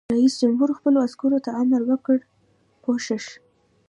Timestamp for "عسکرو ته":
1.07-1.49